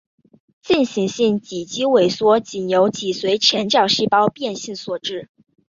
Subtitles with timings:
[0.63, 5.29] 进行性脊肌萎缩仅由脊髓前角细胞变性所致。